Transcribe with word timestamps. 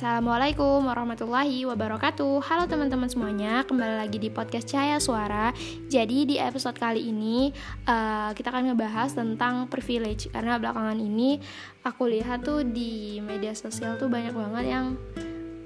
Assalamualaikum 0.00 0.88
warahmatullahi 0.88 1.68
wabarakatuh. 1.68 2.40
Halo 2.48 2.64
teman-teman 2.64 3.12
semuanya, 3.12 3.68
kembali 3.68 4.00
lagi 4.00 4.16
di 4.16 4.32
podcast 4.32 4.64
Cahaya 4.72 4.96
Suara. 4.96 5.52
Jadi 5.92 6.24
di 6.24 6.40
episode 6.40 6.80
kali 6.80 7.12
ini 7.12 7.52
uh, 7.84 8.32
kita 8.32 8.48
akan 8.48 8.72
ngebahas 8.72 9.12
tentang 9.12 9.68
privilege. 9.68 10.32
Karena 10.32 10.56
belakangan 10.56 10.96
ini 10.96 11.36
aku 11.84 12.08
lihat 12.08 12.48
tuh 12.48 12.64
di 12.64 13.20
media 13.20 13.52
sosial 13.52 14.00
tuh 14.00 14.08
banyak 14.08 14.32
banget 14.32 14.72
yang 14.72 14.96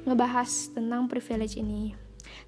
ngebahas 0.02 0.50
tentang 0.74 1.06
privilege 1.06 1.54
ini. 1.54 1.94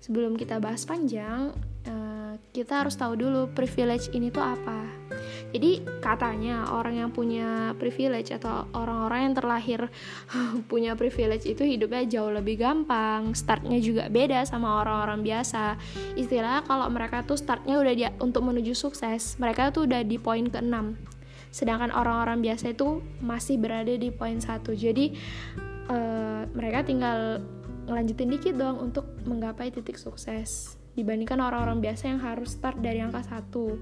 Sebelum 0.02 0.34
kita 0.34 0.58
bahas 0.58 0.82
panjang, 0.82 1.54
uh, 1.86 2.15
kita 2.50 2.84
harus 2.84 2.94
tahu 2.96 3.18
dulu 3.18 3.50
privilege 3.52 4.12
ini 4.12 4.32
tuh 4.32 4.44
apa 4.44 5.06
jadi 5.54 5.80
katanya 6.02 6.74
orang 6.74 7.00
yang 7.00 7.10
punya 7.14 7.72
privilege 7.78 8.34
atau 8.34 8.66
orang-orang 8.74 9.30
yang 9.30 9.34
terlahir 9.40 9.80
punya 10.70 10.98
privilege 10.98 11.46
itu 11.46 11.62
hidupnya 11.62 12.04
jauh 12.04 12.28
lebih 12.28 12.60
gampang, 12.60 13.32
startnya 13.32 13.78
juga 13.80 14.10
beda 14.10 14.42
sama 14.44 14.82
orang-orang 14.82 15.22
biasa. 15.22 15.78
Istilahnya 16.18 16.66
kalau 16.66 16.90
mereka 16.90 17.22
tuh 17.22 17.38
startnya 17.38 17.78
udah 17.78 17.94
dia 17.94 18.10
untuk 18.18 18.44
menuju 18.44 18.74
sukses, 18.74 19.38
mereka 19.40 19.70
tuh 19.70 19.86
udah 19.86 20.02
di 20.02 20.18
poin 20.18 20.44
ke-6. 20.44 20.76
Sedangkan 21.54 21.94
orang-orang 21.94 22.42
biasa 22.44 22.76
itu 22.76 23.00
masih 23.24 23.56
berada 23.56 23.94
di 23.96 24.12
poin 24.12 24.36
satu. 24.42 24.76
Jadi 24.76 25.16
uh, 25.88 26.44
mereka 26.52 26.84
tinggal 26.84 27.40
ngelanjutin 27.86 28.28
dikit 28.28 28.54
dong 28.58 28.92
untuk 28.92 29.06
menggapai 29.24 29.70
titik 29.70 29.94
sukses 29.96 30.76
dibandingkan 30.96 31.38
orang-orang 31.38 31.84
biasa 31.84 32.08
yang 32.08 32.20
harus 32.24 32.56
start 32.56 32.80
dari 32.80 33.04
angka 33.04 33.22
satu 33.22 33.76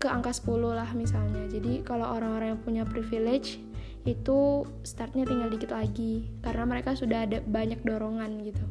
ke 0.00 0.08
angka 0.08 0.32
10 0.32 0.72
lah 0.72 0.90
misalnya. 0.96 1.44
Jadi 1.48 1.84
kalau 1.84 2.08
orang-orang 2.08 2.56
yang 2.56 2.62
punya 2.64 2.84
privilege 2.84 3.60
itu 4.04 4.68
startnya 4.84 5.24
tinggal 5.24 5.48
dikit 5.48 5.72
lagi 5.72 6.28
karena 6.44 6.64
mereka 6.68 6.92
sudah 6.92 7.24
ada 7.24 7.40
banyak 7.40 7.80
dorongan 7.80 8.36
gitu. 8.44 8.64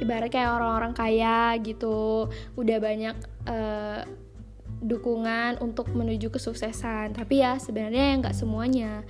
Ibarat 0.00 0.32
kayak 0.32 0.56
orang-orang 0.56 0.96
kaya 0.96 1.52
gitu 1.60 2.32
udah 2.56 2.78
banyak 2.80 3.16
uh, 3.44 4.00
dukungan 4.80 5.60
untuk 5.60 5.92
menuju 5.92 6.32
kesuksesan. 6.32 7.12
Tapi 7.12 7.44
ya 7.44 7.60
sebenarnya 7.60 8.24
nggak 8.24 8.36
semuanya. 8.36 9.04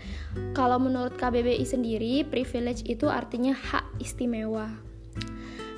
Kalau 0.59 0.83
menurut 0.83 1.15
KBBI 1.15 1.63
sendiri 1.63 2.27
privilege 2.27 2.83
itu 2.87 3.07
artinya 3.07 3.55
hak 3.55 4.03
istimewa. 4.03 4.75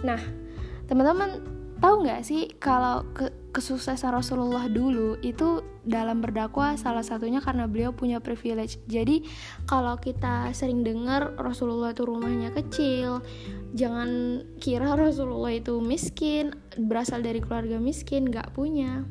Nah 0.00 0.45
teman-teman 0.86 1.42
tahu 1.76 2.08
nggak 2.08 2.24
sih 2.24 2.48
kalau 2.56 3.04
ke 3.12 3.28
kesuksesan 3.52 4.12
Rasulullah 4.12 4.68
dulu 4.68 5.16
itu 5.24 5.64
dalam 5.80 6.20
berdakwah 6.20 6.76
salah 6.76 7.00
satunya 7.00 7.40
karena 7.40 7.64
beliau 7.64 7.96
punya 7.96 8.20
privilege. 8.20 8.76
Jadi 8.84 9.24
kalau 9.64 9.96
kita 9.96 10.52
sering 10.52 10.84
dengar 10.84 11.32
Rasulullah 11.40 11.96
itu 11.96 12.04
rumahnya 12.04 12.52
kecil, 12.52 13.24
jangan 13.72 14.42
kira 14.60 14.92
Rasulullah 14.92 15.56
itu 15.56 15.80
miskin, 15.80 16.52
berasal 16.76 17.24
dari 17.24 17.40
keluarga 17.40 17.80
miskin, 17.80 18.28
nggak 18.28 18.52
punya. 18.52 19.08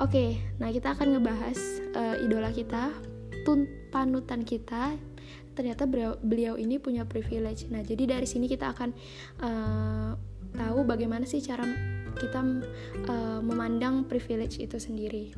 Oke, 0.00 0.40
nah 0.56 0.72
kita 0.72 0.96
akan 0.96 1.20
ngebahas 1.20 1.58
uh, 1.92 2.16
idola 2.24 2.56
kita, 2.56 2.88
tun 3.44 3.68
panutan 3.92 4.48
kita. 4.48 4.96
Ternyata 5.54 5.86
beliau, 5.86 6.18
beliau 6.18 6.54
ini 6.58 6.82
punya 6.82 7.06
privilege. 7.06 7.70
Nah, 7.70 7.78
jadi 7.86 8.18
dari 8.18 8.26
sini 8.26 8.50
kita 8.50 8.74
akan 8.74 8.90
uh, 9.38 10.33
tahu 10.54 10.86
bagaimana 10.86 11.26
sih 11.26 11.42
cara 11.42 11.66
kita 12.14 12.40
uh, 13.10 13.40
memandang 13.42 14.06
privilege 14.06 14.62
itu 14.62 14.78
sendiri. 14.78 15.34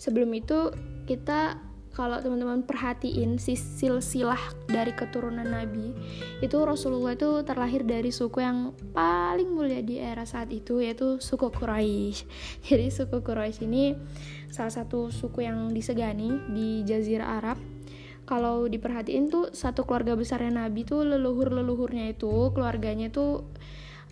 Sebelum 0.00 0.32
itu 0.32 0.72
kita 1.04 1.60
kalau 1.90 2.22
teman-teman 2.22 2.62
perhatiin 2.62 3.36
silsilah 3.42 4.38
dari 4.70 4.94
keturunan 4.94 5.44
Nabi 5.44 5.90
itu 6.38 6.56
Rasulullah 6.62 7.18
itu 7.18 7.42
terlahir 7.42 7.82
dari 7.82 8.14
suku 8.14 8.38
yang 8.38 8.72
paling 8.94 9.50
mulia 9.50 9.82
di 9.82 9.98
era 9.98 10.22
saat 10.22 10.54
itu 10.54 10.78
yaitu 10.78 11.18
suku 11.18 11.50
Quraisy. 11.50 12.24
Jadi 12.70 12.86
suku 12.94 13.20
Quraisy 13.20 13.66
ini 13.66 13.98
salah 14.48 14.70
satu 14.70 15.10
suku 15.10 15.44
yang 15.44 15.74
disegani 15.74 16.30
di 16.54 16.86
Jazirah 16.86 17.42
Arab. 17.42 17.58
Kalau 18.24 18.70
diperhatiin 18.70 19.26
tuh 19.26 19.50
satu 19.50 19.82
keluarga 19.82 20.14
besarnya 20.14 20.62
Nabi 20.62 20.86
tuh 20.86 21.02
leluhur-leluhurnya 21.02 22.14
itu 22.14 22.54
keluarganya 22.54 23.10
tuh 23.10 23.50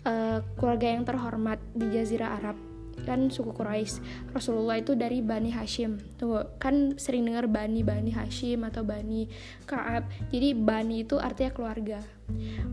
uh, 0.05 0.39
keluarga 0.59 0.87
yang 0.91 1.03
terhormat 1.03 1.59
di 1.75 1.87
Jazirah 1.91 2.39
Arab 2.39 2.69
kan 3.03 3.31
suku 3.31 3.55
Quraisy. 3.55 4.03
Rasulullah 4.35 4.79
itu 4.79 4.93
dari 4.95 5.23
Bani 5.23 5.51
Hashim. 5.55 5.99
Tunggu, 6.19 6.43
kan 6.59 6.99
sering 6.99 7.25
dengar 7.25 7.47
Bani 7.47 7.81
Bani 7.81 8.11
Hashim 8.11 8.67
atau 8.67 8.83
Bani 8.83 9.25
Kaab. 9.63 10.07
Jadi 10.29 10.53
Bani 10.55 11.07
itu 11.07 11.15
artinya 11.15 11.51
keluarga. 11.55 11.99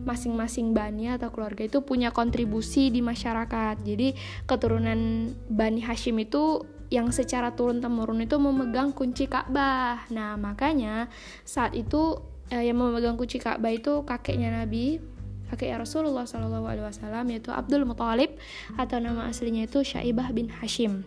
Masing-masing 0.05 0.75
Bani 0.77 1.15
atau 1.15 1.31
keluarga 1.33 1.65
itu 1.65 1.81
punya 1.83 2.11
kontribusi 2.11 2.91
di 2.91 3.01
masyarakat. 3.01 3.81
Jadi 3.83 4.13
keturunan 4.45 5.31
Bani 5.49 5.81
Hashim 5.81 6.19
itu 6.21 6.67
yang 6.87 7.11
secara 7.11 7.51
turun 7.51 7.83
temurun 7.83 8.23
itu 8.23 8.39
memegang 8.39 8.95
kunci 8.95 9.27
Ka'bah. 9.27 10.07
Nah, 10.15 10.39
makanya 10.39 11.11
saat 11.43 11.75
itu 11.75 12.23
eh, 12.55 12.71
yang 12.71 12.79
memegang 12.79 13.19
kunci 13.19 13.43
Ka'bah 13.43 13.75
itu 13.75 14.07
kakeknya 14.07 14.63
Nabi 14.63 15.16
kakek 15.53 15.79
Rasulullah 15.79 16.27
Shallallahu 16.27 16.67
Alaihi 16.67 16.87
Wasallam 16.87 17.25
yaitu 17.31 17.51
Abdul 17.55 17.87
Muthalib 17.87 18.35
atau 18.75 18.99
nama 18.99 19.31
aslinya 19.31 19.67
itu 19.67 19.83
Syaibah 19.87 20.31
bin 20.35 20.51
Hashim. 20.51 21.07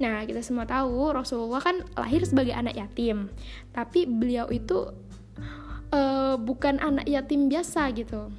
Nah 0.00 0.24
kita 0.24 0.40
semua 0.40 0.64
tahu 0.64 1.12
Rasulullah 1.12 1.60
kan 1.60 1.84
lahir 1.94 2.24
sebagai 2.24 2.56
anak 2.56 2.72
yatim, 2.72 3.28
tapi 3.76 4.08
beliau 4.08 4.48
itu 4.48 4.90
uh, 5.92 6.40
bukan 6.40 6.80
anak 6.80 7.04
yatim 7.04 7.52
biasa 7.52 7.92
gitu. 7.92 8.32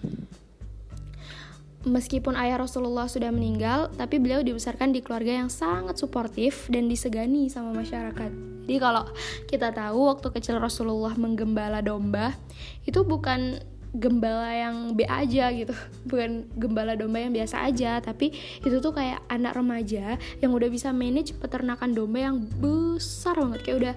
Meskipun 1.82 2.38
ayah 2.38 2.62
Rasulullah 2.62 3.10
sudah 3.10 3.34
meninggal, 3.34 3.90
tapi 3.98 4.22
beliau 4.22 4.46
dibesarkan 4.46 4.94
di 4.94 5.02
keluarga 5.02 5.42
yang 5.42 5.50
sangat 5.50 5.98
suportif 5.98 6.70
dan 6.70 6.86
disegani 6.86 7.50
sama 7.50 7.74
masyarakat. 7.74 8.30
Jadi 8.70 8.78
kalau 8.78 9.10
kita 9.50 9.74
tahu 9.74 10.14
waktu 10.14 10.30
kecil 10.30 10.62
Rasulullah 10.62 11.18
menggembala 11.18 11.82
domba, 11.82 12.38
itu 12.86 13.02
bukan 13.02 13.66
gembala 13.96 14.52
yang 14.52 14.96
B 14.96 15.04
aja 15.04 15.52
gitu. 15.52 15.76
Bukan 16.10 16.48
gembala 16.56 16.96
domba 16.96 17.20
yang 17.20 17.36
biasa 17.36 17.68
aja 17.68 18.00
tapi 18.00 18.32
itu 18.64 18.78
tuh 18.80 18.96
kayak 18.96 19.24
anak 19.28 19.56
remaja 19.56 20.16
yang 20.40 20.52
udah 20.56 20.70
bisa 20.72 20.96
manage 20.96 21.36
peternakan 21.38 21.92
domba 21.92 22.32
yang 22.32 22.38
besar 22.60 23.36
banget. 23.40 23.60
Kayak 23.64 23.78
udah 23.78 23.96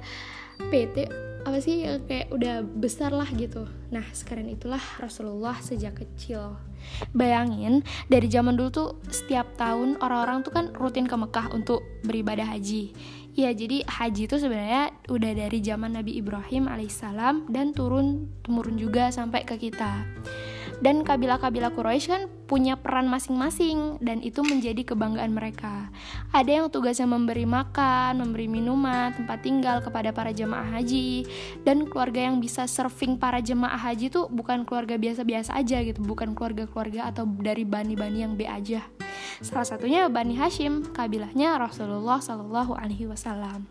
PT 0.70 0.96
apa 1.44 1.60
sih 1.60 1.84
kayak 2.08 2.32
udah 2.32 2.64
besar 2.64 3.12
lah 3.12 3.28
gitu. 3.36 3.68
Nah 3.92 4.04
sekarang 4.16 4.48
itulah 4.48 4.80
Rasulullah 4.96 5.60
sejak 5.60 6.00
kecil. 6.00 6.56
Bayangin 7.12 7.84
dari 8.08 8.28
zaman 8.32 8.56
dulu 8.56 8.70
tuh 8.72 8.88
setiap 9.12 9.52
tahun 9.60 10.00
orang-orang 10.00 10.40
tuh 10.40 10.52
kan 10.52 10.72
rutin 10.72 11.04
ke 11.04 11.16
Mekah 11.16 11.52
untuk 11.52 11.84
beribadah 12.04 12.48
haji 12.48 12.96
Ya, 13.34 13.50
jadi 13.50 13.82
haji 13.82 14.30
itu 14.30 14.38
sebenarnya 14.38 14.94
udah 15.10 15.32
dari 15.34 15.58
zaman 15.58 15.98
Nabi 15.98 16.22
Ibrahim 16.22 16.70
alaihissalam 16.70 17.50
dan 17.50 17.74
turun 17.74 18.30
temurun 18.46 18.78
juga 18.78 19.10
sampai 19.10 19.42
ke 19.42 19.58
kita. 19.58 20.06
Dan 20.78 21.02
kabilah-kabilah 21.02 21.74
Quraisy 21.74 22.06
kan 22.10 22.22
punya 22.46 22.78
peran 22.78 23.10
masing-masing 23.10 23.98
dan 24.02 24.22
itu 24.22 24.42
menjadi 24.46 24.86
kebanggaan 24.86 25.34
mereka. 25.34 25.90
Ada 26.30 26.62
yang 26.62 26.66
tugasnya 26.70 27.10
memberi 27.10 27.42
makan, 27.42 28.22
memberi 28.22 28.46
minuman, 28.46 29.10
tempat 29.14 29.42
tinggal 29.42 29.82
kepada 29.82 30.14
para 30.14 30.30
jemaah 30.30 30.70
haji 30.78 31.26
dan 31.66 31.90
keluarga 31.90 32.30
yang 32.30 32.38
bisa 32.38 32.70
serving 32.70 33.18
para 33.18 33.42
jemaah 33.42 33.78
haji 33.78 34.14
itu 34.14 34.30
bukan 34.30 34.62
keluarga 34.62 34.94
biasa-biasa 34.94 35.58
aja 35.58 35.82
gitu, 35.82 36.02
bukan 36.06 36.38
keluarga-keluarga 36.38 37.10
atau 37.10 37.26
dari 37.26 37.66
bani-bani 37.66 38.22
yang 38.22 38.38
B 38.38 38.46
aja. 38.46 38.82
Salah 39.42 39.66
satunya 39.66 40.06
Bani 40.06 40.38
Hashim, 40.38 40.94
kabilahnya 40.94 41.58
Rasulullah 41.58 42.20
Shallallahu 42.22 42.76
Alaihi 42.76 43.08
Wasallam. 43.08 43.66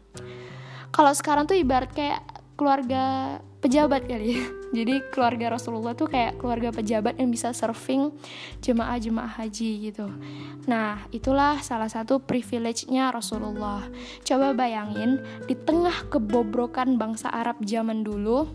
Kalau 0.93 1.13
sekarang 1.15 1.45
tuh 1.45 1.57
ibarat 1.57 1.89
kayak 1.93 2.21
keluarga 2.53 3.37
pejabat 3.63 4.05
kali 4.05 4.37
ya. 4.37 4.43
Jadi 4.83 5.05
keluarga 5.13 5.53
Rasulullah 5.55 5.93
tuh 5.93 6.09
kayak 6.09 6.41
keluarga 6.41 6.73
pejabat 6.73 7.15
yang 7.21 7.29
bisa 7.29 7.53
serving 7.53 8.11
jemaah-jemaah 8.59 9.39
haji 9.39 9.89
gitu. 9.89 10.09
Nah, 10.65 11.05
itulah 11.13 11.61
salah 11.61 11.87
satu 11.87 12.19
privilege-nya 12.19 13.13
Rasulullah. 13.13 13.85
Coba 14.25 14.51
bayangin 14.57 15.21
di 15.45 15.53
tengah 15.53 16.09
kebobrokan 16.09 16.97
bangsa 16.97 17.29
Arab 17.29 17.61
zaman 17.61 18.01
dulu, 18.01 18.49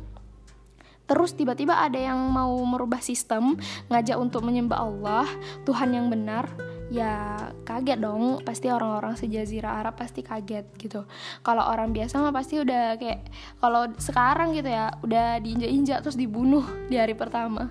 terus 1.07 1.39
tiba-tiba 1.39 1.79
ada 1.79 1.97
yang 1.97 2.19
mau 2.35 2.59
merubah 2.67 2.99
sistem, 2.99 3.55
ngajak 3.87 4.19
untuk 4.19 4.43
menyembah 4.43 4.79
Allah, 4.83 5.27
Tuhan 5.63 5.95
yang 5.95 6.11
benar, 6.11 6.51
ya 6.89 7.37
kaget 7.65 8.01
dong. 8.01 8.41
Pasti 8.45 8.73
orang-orang 8.73 9.15
sejazirah 9.17 9.81
Arab 9.85 9.97
pasti 10.01 10.25
kaget 10.25 10.67
gitu. 10.81 11.05
Kalau 11.45 11.65
orang 11.65 11.93
biasa 11.93 12.21
mah 12.21 12.33
pasti 12.33 12.61
udah 12.61 12.97
kayak 12.97 13.29
kalau 13.61 13.89
sekarang 14.01 14.57
gitu 14.57 14.69
ya 14.69 14.93
udah 15.05 15.41
diinjak-injak 15.41 16.01
terus 16.05 16.17
dibunuh 16.17 16.65
di 16.89 16.97
hari 16.97 17.13
pertama. 17.13 17.69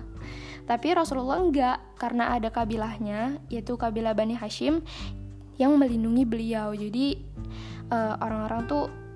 Tapi 0.68 0.88
Rasulullah 0.92 1.40
enggak 1.40 1.78
karena 1.96 2.36
ada 2.36 2.52
kabilahnya 2.52 3.40
yaitu 3.48 3.80
kabilah 3.80 4.12
Bani 4.12 4.36
Hashim 4.36 4.84
yang 5.56 5.74
melindungi 5.74 6.28
beliau. 6.28 6.76
Jadi 6.76 7.18
eh, 7.88 8.14
orang-orang 8.20 8.68
tuh 8.68 9.07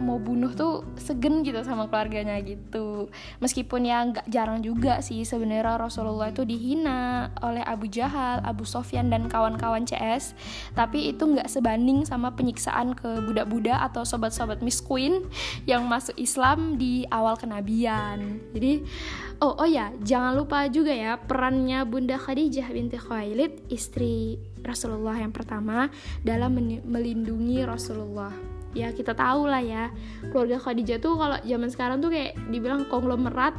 mau 0.00 0.18
bunuh 0.18 0.52
tuh 0.54 0.86
segen 0.98 1.44
gitu 1.46 1.60
sama 1.62 1.86
keluarganya 1.90 2.38
gitu. 2.42 3.12
Meskipun 3.38 3.86
ya 3.86 4.02
nggak 4.06 4.26
jarang 4.30 4.60
juga 4.64 5.02
sih 5.04 5.22
sebenarnya 5.22 5.76
Rasulullah 5.76 6.30
itu 6.30 6.42
dihina 6.46 7.30
oleh 7.42 7.62
Abu 7.62 7.90
Jahal, 7.90 8.42
Abu 8.42 8.66
Sofyan 8.66 9.10
dan 9.12 9.26
kawan-kawan 9.28 9.84
CS 9.84 10.34
tapi 10.72 11.10
itu 11.12 11.24
nggak 11.24 11.46
sebanding 11.50 12.06
sama 12.08 12.32
penyiksaan 12.34 12.96
ke 12.96 13.22
budak-budak 13.24 13.78
atau 13.92 14.02
sobat-sobat 14.02 14.60
Miss 14.64 14.80
Queen 14.80 15.26
yang 15.68 15.86
masuk 15.86 16.16
Islam 16.16 16.76
di 16.80 17.04
awal 17.10 17.36
kenabian. 17.36 18.40
Jadi 18.54 18.82
oh 19.42 19.54
oh 19.58 19.68
ya 19.68 19.90
jangan 20.02 20.38
lupa 20.38 20.66
juga 20.70 20.94
ya 20.94 21.18
perannya 21.18 21.82
Bunda 21.84 22.16
Khadijah 22.16 22.70
binti 22.70 22.96
Khuwailid 22.96 23.66
istri 23.68 24.38
Rasulullah 24.64 25.20
yang 25.20 25.34
pertama 25.34 25.92
dalam 26.24 26.56
melindungi 26.88 27.60
Rasulullah 27.66 28.53
ya 28.74 28.90
kita 28.90 29.14
tahu 29.14 29.48
lah 29.48 29.62
ya. 29.62 29.88
Keluarga 30.28 30.60
Khadijah 30.60 30.98
tuh 30.98 31.16
kalau 31.16 31.38
zaman 31.40 31.70
sekarang 31.70 32.02
tuh 32.02 32.10
kayak 32.12 32.36
dibilang 32.50 32.84
konglomerat 32.90 33.54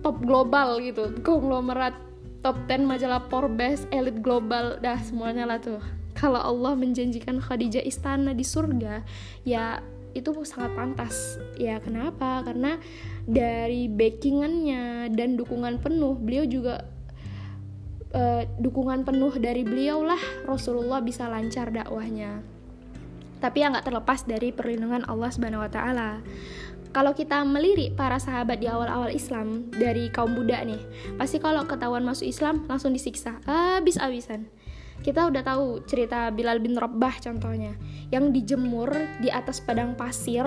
top 0.00 0.22
global 0.22 0.80
gitu. 0.80 1.10
Konglomerat 1.20 1.98
top 2.40 2.56
10 2.70 2.84
majalah 2.84 3.24
Forbes 3.28 3.88
elit 3.90 4.22
global 4.22 4.78
dah 4.78 4.96
semuanya 5.02 5.44
lah 5.44 5.58
tuh. 5.58 5.82
Kalau 6.14 6.38
Allah 6.38 6.78
menjanjikan 6.78 7.42
Khadijah 7.42 7.82
istana 7.82 8.32
di 8.32 8.46
surga 8.46 9.02
ya 9.42 9.82
itu 10.14 10.30
sangat 10.46 10.78
pantas. 10.78 11.42
Ya 11.58 11.82
kenapa? 11.82 12.46
Karena 12.46 12.78
dari 13.26 13.90
backingannya 13.90 15.10
dan 15.10 15.34
dukungan 15.34 15.82
penuh 15.82 16.14
beliau 16.14 16.46
juga 16.46 16.86
uh, 18.14 18.46
dukungan 18.62 19.02
penuh 19.02 19.34
dari 19.42 19.66
beliau 19.66 20.06
lah. 20.06 20.20
Rasulullah 20.46 21.02
bisa 21.02 21.26
lancar 21.26 21.74
dakwahnya 21.74 22.53
tapi 23.38 23.62
yang 23.62 23.74
nggak 23.74 23.86
terlepas 23.86 24.26
dari 24.26 24.50
perlindungan 24.50 25.06
Allah 25.06 25.30
Subhanahu 25.30 25.64
Wa 25.66 25.70
Taala. 25.70 26.10
Kalau 26.94 27.10
kita 27.10 27.42
melirik 27.42 27.98
para 27.98 28.22
sahabat 28.22 28.62
di 28.62 28.70
awal-awal 28.70 29.10
Islam 29.10 29.66
dari 29.74 30.14
kaum 30.14 30.38
budak 30.38 30.62
nih, 30.62 30.78
pasti 31.18 31.42
kalau 31.42 31.66
ketahuan 31.66 32.06
masuk 32.06 32.30
Islam 32.30 32.62
langsung 32.70 32.94
disiksa 32.94 33.42
habis-habisan. 33.50 34.46
Kita 35.02 35.26
udah 35.26 35.42
tahu 35.42 35.82
cerita 35.90 36.30
Bilal 36.30 36.62
bin 36.62 36.78
Rabah 36.78 37.18
contohnya, 37.18 37.74
yang 38.14 38.30
dijemur 38.30 38.94
di 39.18 39.26
atas 39.26 39.58
padang 39.58 39.98
pasir. 39.98 40.46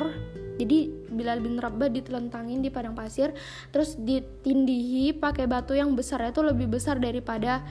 Jadi 0.55 0.89
Bilal 1.11 1.43
bin 1.43 1.59
Rabah 1.59 1.91
ditelentangin 1.91 2.63
di 2.63 2.71
padang 2.71 2.95
pasir, 2.95 3.35
terus 3.69 3.99
ditindihi 3.99 5.19
pakai 5.19 5.45
batu 5.51 5.75
yang 5.75 5.93
besar 5.99 6.31
itu 6.31 6.41
lebih 6.41 6.71
besar 6.71 6.97
daripada 6.97 7.61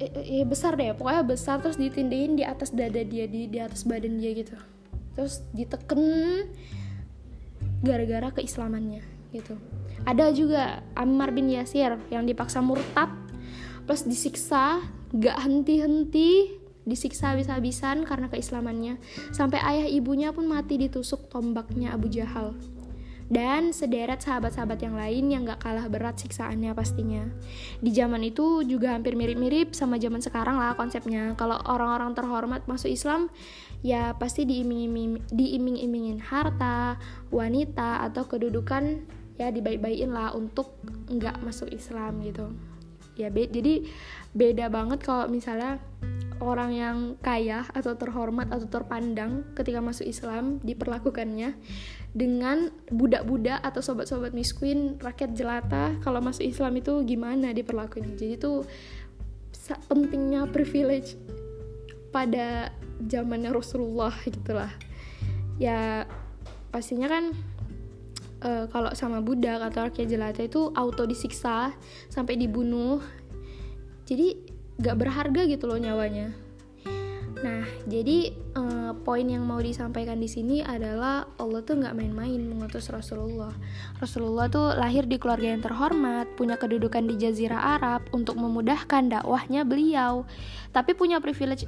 ya 0.00 0.44
besar 0.48 0.80
deh 0.80 0.96
pokoknya 0.96 1.22
besar 1.28 1.60
terus 1.60 1.76
ditindihin 1.76 2.32
di 2.32 2.44
atas 2.44 2.72
dada 2.72 3.04
dia 3.04 3.28
di 3.28 3.46
di 3.46 3.58
atas 3.60 3.84
badan 3.84 4.16
dia 4.16 4.32
gitu. 4.32 4.56
Terus 5.12 5.44
diteken 5.52 6.00
gara-gara 7.84 8.32
keislamannya 8.32 9.04
gitu. 9.36 9.60
Ada 10.08 10.32
juga 10.32 10.80
Ammar 10.96 11.36
bin 11.36 11.52
Yasir 11.52 12.00
yang 12.08 12.24
dipaksa 12.24 12.64
murtad 12.64 13.12
plus 13.84 14.08
disiksa 14.08 14.80
gak 15.12 15.36
henti-henti 15.44 16.56
disiksa 16.88 17.36
habis-habisan 17.36 18.08
karena 18.08 18.32
keislamannya. 18.32 18.96
Sampai 19.36 19.60
ayah 19.60 19.86
ibunya 19.86 20.32
pun 20.32 20.48
mati 20.48 20.80
ditusuk 20.80 21.28
tombaknya 21.28 21.92
Abu 21.92 22.08
Jahal 22.08 22.56
dan 23.30 23.70
sederet 23.70 24.18
sahabat-sahabat 24.18 24.82
yang 24.82 24.98
lain 24.98 25.30
yang 25.30 25.46
gak 25.46 25.62
kalah 25.62 25.86
berat 25.86 26.18
siksaannya 26.18 26.74
pastinya. 26.74 27.30
Di 27.78 27.94
zaman 27.94 28.26
itu 28.26 28.66
juga 28.66 28.98
hampir 28.98 29.14
mirip-mirip 29.14 29.70
sama 29.70 30.02
zaman 30.02 30.18
sekarang 30.18 30.58
lah 30.58 30.74
konsepnya. 30.74 31.38
Kalau 31.38 31.62
orang-orang 31.62 32.10
terhormat 32.18 32.66
masuk 32.66 32.90
Islam, 32.90 33.30
ya 33.86 34.18
pasti 34.18 34.42
diiming-imingin 34.44 36.18
harta, 36.26 36.98
wanita, 37.30 38.02
atau 38.10 38.26
kedudukan 38.26 39.06
ya 39.38 39.48
dibaik-baikin 39.48 40.10
lah 40.12 40.36
untuk 40.36 40.76
nggak 41.08 41.40
masuk 41.46 41.70
Islam 41.72 42.20
gitu. 42.26 42.50
Ya 43.16 43.30
be 43.32 43.48
jadi 43.48 43.88
beda 44.36 44.68
banget 44.68 45.06
kalau 45.06 45.30
misalnya 45.30 45.78
orang 46.40 46.70
yang 46.72 46.96
kaya 47.20 47.68
atau 47.70 47.94
terhormat 47.94 48.48
atau 48.48 48.66
terpandang 48.66 49.44
ketika 49.52 49.84
masuk 49.84 50.08
Islam 50.08 50.56
diperlakukannya 50.64 51.54
dengan 52.16 52.72
budak-budak 52.88 53.60
atau 53.60 53.84
sobat-sobat 53.84 54.32
miskin 54.32 54.96
rakyat 54.98 55.36
jelata. 55.36 55.94
Kalau 56.00 56.18
masuk 56.24 56.42
Islam 56.48 56.80
itu 56.80 57.04
gimana 57.04 57.52
diperlakukan? 57.52 58.16
Jadi 58.16 58.40
itu 58.40 58.64
pentingnya 59.86 60.50
privilege 60.50 61.14
pada 62.10 62.74
zamannya 63.04 63.54
Rasulullah 63.54 64.16
gitulah. 64.26 64.72
Ya 65.60 66.08
pastinya 66.72 67.06
kan 67.06 67.36
uh, 68.42 68.64
kalau 68.72 68.90
sama 68.96 69.20
budak 69.20 69.60
atau 69.70 69.86
rakyat 69.86 70.08
jelata 70.08 70.40
itu 70.42 70.72
auto 70.72 71.04
disiksa 71.04 71.76
sampai 72.08 72.40
dibunuh. 72.40 72.98
Jadi 74.08 74.49
gak 74.80 74.96
berharga 74.96 75.44
gitu 75.46 75.68
loh 75.68 75.78
nyawanya 75.78 76.32
Nah, 77.40 77.64
jadi 77.88 78.36
uh, 78.52 78.92
poin 79.00 79.24
yang 79.24 79.48
mau 79.48 79.56
disampaikan 79.64 80.20
di 80.20 80.28
sini 80.28 80.60
adalah 80.60 81.24
Allah 81.40 81.64
tuh 81.64 81.80
nggak 81.80 81.96
main-main 81.96 82.36
mengutus 82.36 82.92
Rasulullah. 82.92 83.52
Rasulullah 83.96 84.52
tuh 84.52 84.76
lahir 84.76 85.08
di 85.08 85.16
keluarga 85.16 85.48
yang 85.56 85.64
terhormat, 85.64 86.28
punya 86.36 86.60
kedudukan 86.60 87.08
di 87.08 87.16
Jazirah 87.16 87.80
Arab 87.80 88.04
untuk 88.12 88.36
memudahkan 88.36 89.08
dakwahnya 89.08 89.64
beliau, 89.64 90.28
tapi 90.76 90.92
punya 90.92 91.16
privilege 91.16 91.64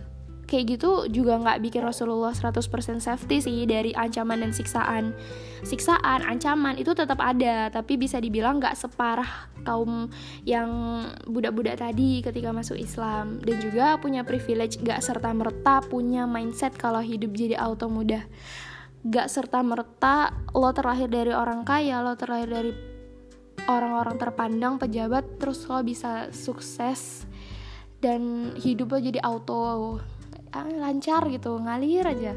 kayak 0.46 0.78
gitu 0.78 1.08
juga 1.08 1.38
nggak 1.40 1.64
bikin 1.64 1.82
Rasulullah 1.82 2.34
100% 2.34 2.60
safety 3.00 3.40
sih 3.40 3.64
dari 3.64 3.96
ancaman 3.96 4.42
dan 4.44 4.52
siksaan. 4.52 5.16
Siksaan 5.62 6.26
ancaman 6.26 6.76
itu 6.76 6.92
tetap 6.92 7.22
ada 7.22 7.70
tapi 7.70 7.96
bisa 7.96 8.18
dibilang 8.18 8.58
nggak 8.58 8.76
separah 8.76 9.48
kaum 9.62 10.10
yang 10.42 10.68
budak-budak 11.24 11.80
tadi 11.80 12.20
ketika 12.20 12.50
masuk 12.50 12.76
Islam. 12.76 13.38
Dan 13.40 13.62
juga 13.62 13.96
punya 13.96 14.26
privilege 14.26 14.82
nggak 14.82 15.00
serta 15.00 15.30
merta 15.32 15.80
punya 15.86 16.28
mindset 16.28 16.74
kalau 16.76 17.00
hidup 17.00 17.32
jadi 17.32 17.56
auto 17.56 17.88
mudah. 17.88 18.26
Gak 19.02 19.26
serta 19.34 19.66
merta 19.66 20.30
lo 20.54 20.70
terlahir 20.70 21.10
dari 21.10 21.34
orang 21.34 21.66
kaya 21.66 21.98
lo 22.06 22.14
terlahir 22.14 22.46
dari 22.46 22.70
orang-orang 23.66 24.14
terpandang 24.14 24.78
pejabat 24.78 25.42
terus 25.42 25.66
lo 25.66 25.82
bisa 25.82 26.30
sukses 26.30 27.26
dan 27.98 28.54
hidup 28.58 28.94
lo 28.94 28.98
jadi 29.02 29.18
auto 29.26 29.98
lancar 30.52 31.24
gitu 31.32 31.56
ngalir 31.58 32.04
aja. 32.04 32.36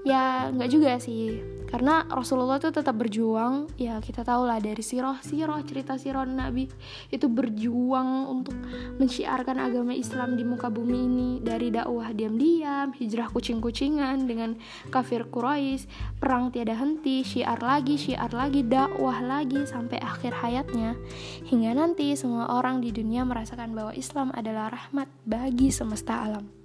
Ya 0.00 0.48
nggak 0.48 0.70
juga 0.72 0.96
sih. 0.96 1.44
Karena 1.70 2.02
Rasulullah 2.08 2.58
tuh 2.58 2.74
tetap 2.74 2.98
berjuang. 2.98 3.70
Ya 3.78 4.00
kita 4.02 4.26
tahu 4.26 4.48
lah 4.48 4.58
dari 4.58 4.80
siroh 4.82 5.20
siroh 5.22 5.60
cerita 5.62 5.94
siroh 6.00 6.26
Nabi. 6.26 6.66
Itu 7.12 7.30
berjuang 7.30 8.26
untuk 8.26 8.56
menciarkan 8.98 9.60
agama 9.60 9.94
Islam 9.94 10.34
di 10.34 10.42
muka 10.42 10.66
bumi 10.72 10.98
ini. 10.98 11.30
Dari 11.44 11.70
dakwah 11.70 12.10
diam-diam 12.16 12.96
hijrah 12.96 13.28
kucing-kucingan 13.30 14.24
dengan 14.26 14.56
kafir 14.90 15.28
Quraisy. 15.30 15.86
Perang 16.18 16.50
tiada 16.50 16.74
henti 16.74 17.22
syiar 17.22 17.60
lagi 17.62 17.94
syiar 17.94 18.32
lagi 18.34 18.66
dakwah 18.66 19.22
lagi 19.22 19.68
sampai 19.68 20.00
akhir 20.02 20.32
hayatnya. 20.42 20.98
Hingga 21.46 21.76
nanti 21.76 22.16
semua 22.18 22.50
orang 22.50 22.82
di 22.82 22.90
dunia 22.90 23.22
merasakan 23.22 23.76
bahwa 23.76 23.92
Islam 23.94 24.32
adalah 24.34 24.72
rahmat 24.74 25.06
bagi 25.22 25.70
semesta 25.70 26.24
alam 26.24 26.59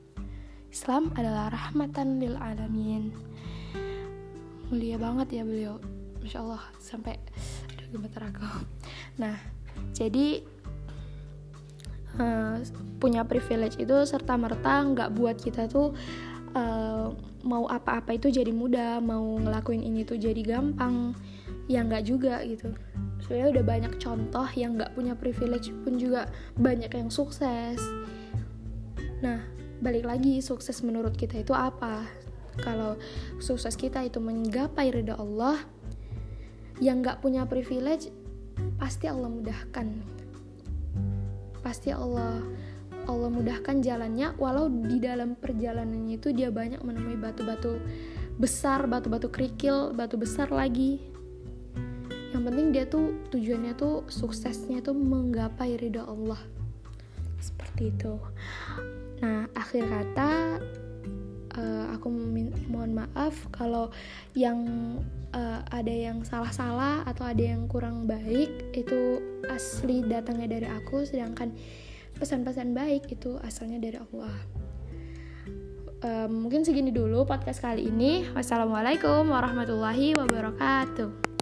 Islam 0.76 1.08
adalah 1.16 1.56
rahmatan 1.56 2.20
lil 2.20 2.36
alamin. 2.36 3.16
Mulia 4.68 5.00
banget 5.00 5.40
ya 5.40 5.44
beliau. 5.48 5.80
Masya 6.20 6.44
Allah 6.44 6.64
sampai 6.84 7.16
ada 7.72 7.84
gemetar 7.96 8.28
aku. 8.28 8.44
Nah 9.16 9.40
jadi 9.96 10.44
uh, 12.20 12.60
punya 13.00 13.24
privilege 13.24 13.80
itu 13.80 13.96
serta 14.04 14.36
merta 14.36 14.84
nggak 14.84 15.16
buat 15.16 15.40
kita 15.40 15.72
tuh 15.72 15.96
uh, 16.52 17.08
mau 17.48 17.72
apa-apa 17.72 18.20
itu 18.20 18.28
jadi 18.28 18.52
mudah 18.52 19.00
mau 19.00 19.40
ngelakuin 19.40 19.80
ini 19.80 20.04
tuh 20.04 20.20
jadi 20.20 20.44
gampang. 20.44 21.16
Ya 21.72 21.88
nggak 21.88 22.04
juga 22.04 22.44
gitu. 22.44 22.76
Sebenarnya 23.24 23.48
udah 23.56 23.64
banyak 23.64 23.94
contoh 23.96 24.48
yang 24.60 24.76
nggak 24.76 24.92
punya 24.92 25.16
privilege 25.16 25.72
pun 25.88 25.96
juga 25.96 26.28
banyak 26.60 26.92
yang 26.92 27.08
sukses. 27.08 27.80
Nah 29.24 29.55
balik 29.86 30.10
lagi 30.10 30.42
sukses 30.42 30.82
menurut 30.82 31.14
kita 31.14 31.38
itu 31.46 31.54
apa? 31.54 32.10
Kalau 32.58 32.98
sukses 33.38 33.78
kita 33.78 34.02
itu 34.02 34.18
menggapai 34.18 34.90
ridha 34.90 35.14
Allah 35.14 35.62
yang 36.82 37.06
nggak 37.06 37.22
punya 37.22 37.46
privilege 37.46 38.10
pasti 38.82 39.06
Allah 39.06 39.30
mudahkan. 39.30 39.88
Pasti 41.62 41.94
Allah 41.94 42.42
Allah 43.06 43.30
mudahkan 43.30 43.86
jalannya 43.86 44.34
walau 44.42 44.66
di 44.66 44.98
dalam 44.98 45.38
perjalanannya 45.38 46.18
itu 46.18 46.34
dia 46.34 46.50
banyak 46.50 46.82
menemui 46.82 47.22
batu-batu 47.22 47.78
besar 48.42 48.90
batu-batu 48.90 49.30
kerikil 49.30 49.94
batu 49.94 50.18
besar 50.18 50.50
lagi. 50.50 50.98
Yang 52.34 52.42
penting 52.42 52.68
dia 52.74 52.90
tuh 52.90 53.14
tujuannya 53.30 53.78
tuh 53.78 54.10
suksesnya 54.10 54.82
tuh 54.82 54.98
menggapai 54.98 55.78
ridha 55.78 56.02
Allah. 56.10 56.42
Seperti 57.38 57.94
itu 57.94 58.18
Nah, 59.24 59.48
akhir 59.56 59.88
kata 59.88 60.60
uh, 61.56 61.86
aku 61.96 62.08
mohon 62.68 62.92
maaf 62.96 63.36
kalau 63.56 63.92
yang 64.36 64.66
uh, 65.32 65.64
ada 65.72 65.92
yang 65.92 66.24
salah-salah 66.28 67.08
atau 67.08 67.24
ada 67.24 67.44
yang 67.44 67.68
kurang 67.72 68.08
baik 68.08 68.76
itu 68.76 69.20
asli 69.48 70.04
datangnya 70.04 70.60
dari 70.60 70.68
aku 70.68 71.08
sedangkan 71.08 71.56
pesan-pesan 72.16 72.76
baik 72.76 73.08
itu 73.12 73.40
asalnya 73.44 73.80
dari 73.80 73.98
Allah. 74.00 74.36
Um, 76.06 76.46
mungkin 76.46 76.62
segini 76.62 76.94
dulu 76.94 77.26
podcast 77.26 77.64
kali 77.64 77.88
ini. 77.90 78.30
Wassalamualaikum 78.36 79.26
warahmatullahi 79.26 80.14
wabarakatuh 80.14 81.35